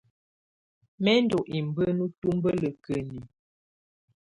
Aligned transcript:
Mɛ 1.03 1.13
ndɔ́ 1.23 1.43
ibǝ́nu 1.57 2.05
tubǝ́lǝkǝni. 2.19 3.21